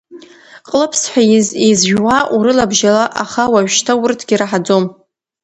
[0.69, 1.23] Ҟлыԥсҳәа
[1.69, 4.83] изжәуа урылабжьала, аха уажәшьҭа урҭгьы ираҳаӡом!